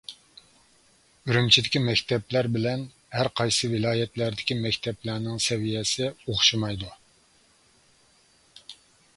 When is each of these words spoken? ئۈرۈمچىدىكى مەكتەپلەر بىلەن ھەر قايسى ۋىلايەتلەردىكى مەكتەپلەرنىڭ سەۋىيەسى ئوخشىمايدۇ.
ئۈرۈمچىدىكى 1.31 1.81
مەكتەپلەر 1.87 2.49
بىلەن 2.55 2.85
ھەر 3.17 3.29
قايسى 3.41 3.69
ۋىلايەتلەردىكى 3.75 4.57
مەكتەپلەرنىڭ 4.63 5.39
سەۋىيەسى 5.49 6.09
ئوخشىمايدۇ. 6.11 6.91